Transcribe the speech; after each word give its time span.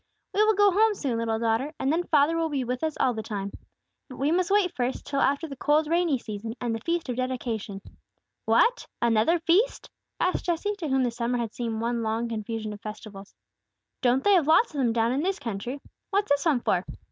"We 0.33 0.41
will 0.43 0.55
go 0.55 0.71
home 0.71 0.95
soon, 0.95 1.19
little 1.19 1.37
daughter, 1.37 1.75
and 1.79 1.93
then 1.93 2.05
father 2.07 2.35
will 2.35 2.49
be 2.49 2.63
with 2.63 2.83
us 2.83 2.97
all 2.99 3.13
the 3.13 3.21
time. 3.21 3.51
But 4.09 4.17
we 4.17 4.31
must 4.31 4.49
wait 4.49 4.75
first, 4.75 5.05
till 5.05 5.19
after 5.19 5.47
the 5.47 5.55
cold, 5.55 5.85
rainy 5.85 6.17
season, 6.17 6.55
and 6.59 6.73
the 6.73 6.79
Feast 6.79 7.07
of 7.09 7.17
Dedication." 7.17 7.83
"What! 8.45 8.87
another 8.99 9.37
feast?" 9.37 9.91
asked 10.19 10.45
Jesse, 10.45 10.73
to 10.79 10.87
whom 10.87 11.03
the 11.03 11.11
summer 11.11 11.37
had 11.37 11.53
seemed 11.53 11.81
one 11.81 12.01
long 12.01 12.27
confusion 12.29 12.73
of 12.73 12.81
festivals. 12.81 13.35
"Don't 14.01 14.23
they 14.23 14.33
have 14.33 14.47
lots 14.47 14.73
of 14.73 14.79
them 14.79 14.91
down 14.91 15.11
in 15.11 15.21
this 15.21 15.37
country! 15.37 15.79
What's 16.09 16.29
this 16.29 16.47
one 16.47 16.61
for?" 16.61 16.83